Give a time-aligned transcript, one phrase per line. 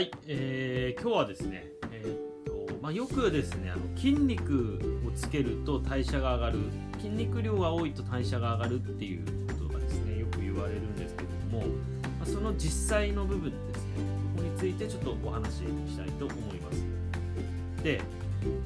[0.00, 6.58] はい、えー今日はですね、えーとまあ、よくですねあの筋肉をつけると代謝が上がる
[6.96, 11.66] 筋肉量が多いと代謝が上がるっていうことがですねよく言われるんですけども、
[12.18, 13.92] まあ、その実際の部分ですね
[14.36, 17.84] ここについてちょっとお話ししたいと思います。
[17.84, 18.00] で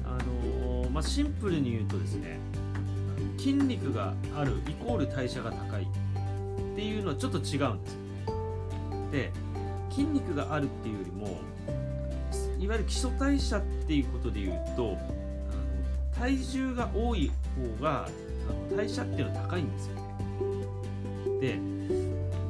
[0.05, 2.39] あのーまあ、シンプルに言うとですね
[3.37, 7.81] 筋肉があるイコール代謝が高いっていうのはちょっと違うんですよね。
[9.11, 9.44] で
[9.95, 11.39] 筋肉があるっていうよりも
[12.59, 14.97] いわゆる基礎代謝っていうことで言うとあの
[16.19, 17.31] 体重が多い
[17.79, 19.95] 方があの代謝っていうのは高いんですよ。
[19.95, 20.01] ね
[21.39, 21.59] で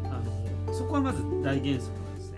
[0.06, 0.08] あ
[0.70, 2.38] のそこはまず大原則なんですね。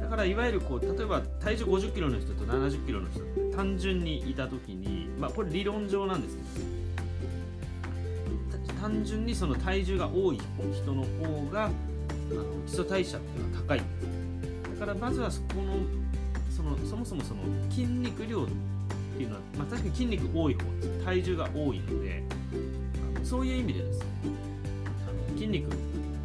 [0.00, 6.80] だからいわゆるこう例えば体重5 0キロの人と7 0キロの人って単純にいた時にまあこれ理論上なんですけど
[8.80, 10.40] 単純にその体重が多い
[10.72, 11.68] 人の方があ
[12.32, 14.19] の基礎代謝っていうのは高いんですだ
[14.80, 15.74] からまずはそこの
[16.50, 18.46] そのそもそもその筋肉量っ
[19.16, 22.22] ていうのは、まあ、確かに筋肉多い方です体重が多いので
[23.22, 24.06] そういう意味でですね
[25.06, 25.68] あの筋肉、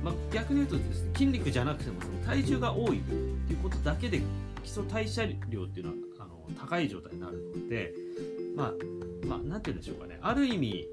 [0.01, 4.21] まあ、逆に言うとですね筋肉じゃなくてもその体重が多いっていうことだけで
[4.63, 7.93] 基礎代謝量っていうのはあの高い状態になるので
[8.55, 8.73] まあ
[9.27, 10.17] まあなんて言うんでしょうかね。
[10.21, 10.87] ある意味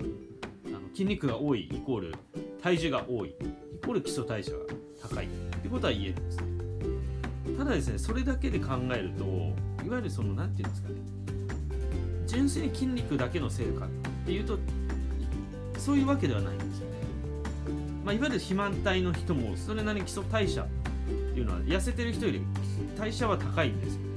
[0.66, 2.14] あの筋肉が多いイコール
[2.60, 3.34] 体重が多いイ
[3.84, 4.58] コール基礎代謝が
[5.00, 6.51] 高いっていうことは言えるんですね。
[7.56, 9.24] ただですねそれだけで考えると
[9.84, 10.94] いわゆるその何て言うんですかね
[12.26, 13.88] 純粋に筋肉だけのせいかっ
[14.24, 14.58] ていうと
[15.78, 16.96] そういうわけではないんですよね、
[18.04, 20.66] まあ、いわゆる肥満体の人もそれなりに基礎代謝っ
[21.34, 22.42] ていうのは痩せてる人より
[22.96, 24.08] 代謝は高いんですよね。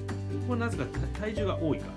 [0.48, 0.86] これなぜか
[1.20, 1.88] 体重が多いか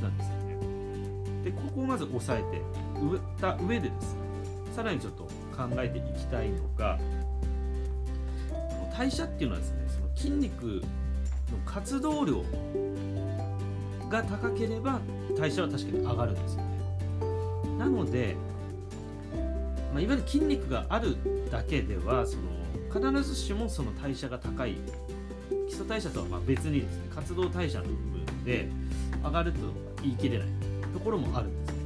[0.00, 1.44] らなんですよね。
[1.44, 2.62] でここをまず押さえて
[3.00, 4.20] 植えた上でですね
[4.74, 5.24] さらにちょっと
[5.56, 6.98] 考えていきたいのが
[9.00, 10.82] 代謝っていうのはですねその筋肉の
[11.64, 12.44] 活動量
[14.10, 15.00] が高ければ
[15.38, 17.78] 代謝は確かに上がるんですよね。
[17.78, 18.36] なので、
[19.94, 21.16] まあ、いわゆる筋肉がある
[21.50, 22.36] だけではそ
[23.00, 24.74] の必ずしもその代謝が高い
[25.66, 28.68] 基礎代謝とはま別にですね活動代謝の部分で
[29.24, 29.58] 上がると
[30.02, 30.48] 言い切れない
[30.92, 31.79] ところもあるんです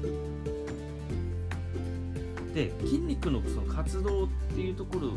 [2.55, 5.09] で筋肉のその活動っていうところ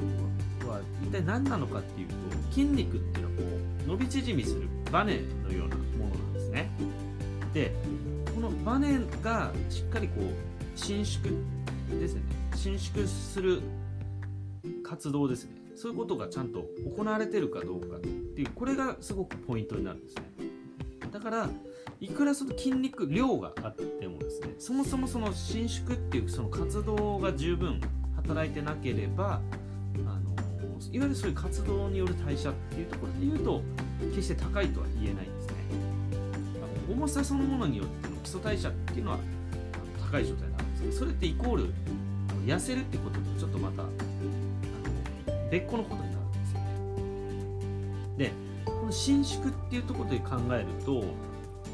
[0.67, 2.13] は一体何なのかっていうと
[2.51, 3.43] 筋肉っていうのはこ
[3.85, 6.69] う伸び縮みするバネのようなものなんですね。
[7.53, 7.71] で
[8.33, 10.23] このバネがしっかりこう
[10.75, 11.23] 伸縮
[11.99, 12.21] ですね。
[12.55, 13.61] 伸縮する
[14.83, 15.55] 活動ですね。
[15.75, 16.65] そういうことがちゃんと
[16.97, 20.23] 行われてるかどうかっていうこれがすごくポイントになるんですね。
[21.11, 21.49] だから
[21.99, 27.81] いくらその筋肉量があってもですねそもそもその伸縮っていうその活動が十分
[28.15, 29.41] 働いてなければ
[30.05, 30.35] あの
[30.91, 33.61] いわゆるそういう活動による代謝っていうところで言うと
[34.15, 35.53] 決して高いとは言えないんですね。
[36.89, 39.19] 重さそのものによっての基礎代謝っていうのは
[40.11, 41.73] 高い状態なんですけどそれってイコール
[42.45, 43.91] 痩せるってこととちょっとまたあの
[45.49, 46.67] 別個のことになるんですよね。
[48.17, 48.31] で
[48.65, 51.03] この伸縮っていうところで考えると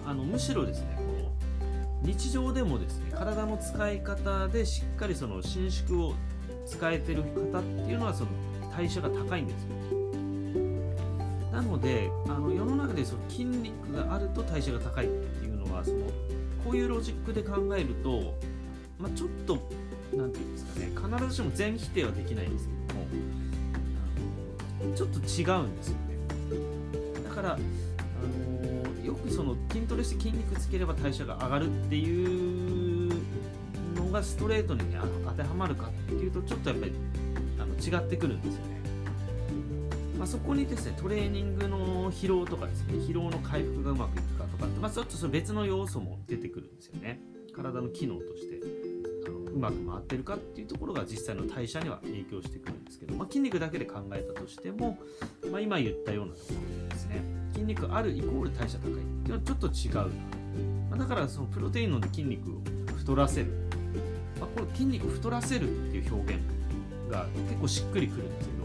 [0.05, 1.31] あのむしろですねこの
[2.01, 6.15] 日常でもですね体の使い方でしっかりその伸縮を
[6.65, 8.29] 使えてる方っていうのはその
[8.75, 9.69] 代謝が高いんですよ。
[11.51, 16.07] なのであの世の中でその筋肉があると代謝が高いっていうのはその
[16.65, 18.33] こういうロジックで考えると、
[18.97, 19.69] まあ、ちょっと
[20.13, 26.13] 何て言うんですかね必ずしも全否定はできないんですけどもちょっと違うんですよね。
[27.23, 27.59] だから
[29.03, 33.13] よくその筋トレして筋肉つければ代謝が上がるっていう
[33.95, 36.93] のがストレートに、ね、当てはまるかっていうとちょっとやっぱり
[37.59, 38.81] あの違ってくるんですよね、
[40.17, 47.19] まあ、そこにですねトレーニングの疲労とかですね疲労の回復がうまくいくかとかって、まあ、ちょっとその別の要素も出てくるんですよね。
[47.53, 48.59] 体の機能として
[49.27, 54.97] あのうまく回ってるかっていうところが実際の代謝には影響してくるんですけど、まあ、筋肉だけで考えたとしても、
[55.51, 56.57] まあ、今言ったようなところ
[57.53, 58.91] 筋肉あるイコール代謝高い。
[58.91, 60.11] っていうのはちょっと違う、
[60.89, 62.53] まあ、だからそのプロテイン飲んで筋肉を
[62.97, 63.47] 太らせる、
[64.39, 66.41] まあ、これ筋肉を太らせるっていう表現
[67.09, 68.63] が結構しっくりくるんですけど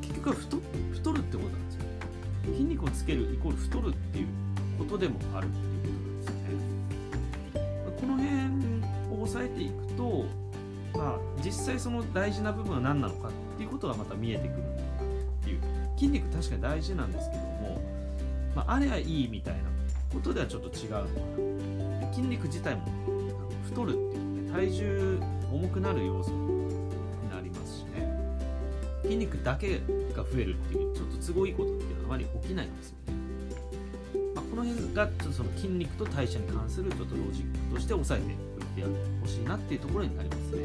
[0.00, 0.56] 結局は太
[0.92, 1.82] 太るってことなんですよ
[2.52, 4.26] 筋肉をつけるイコール太るっていう
[4.78, 6.46] ことでもあるっていうことなんですよね。
[8.00, 10.24] この辺を押さえていくと
[10.94, 14.62] まあ実際その大事な部分は何なのかっていうことがまた見えてくる
[15.42, 15.60] っていう。
[15.96, 17.80] 筋肉確かに大事なんですけども、
[18.56, 19.64] まあ、あれはいいみたいな
[20.10, 21.04] ことではちょっと違うのか
[22.06, 22.12] な。
[22.14, 22.82] 筋肉自体も
[23.66, 25.20] 太るっていうね体重
[25.52, 28.10] 重くなる要素になりますしね。
[29.02, 29.82] 筋肉だけ
[30.16, 33.14] が増えるっていうちょっと都合いいことっていうのはあまり起きないんですよね。
[34.34, 38.34] まこの辺がちょっとその筋肉と代謝に関するちょっとロジックとして押さえて
[38.80, 40.62] おいてほしいなっていうところになりますね。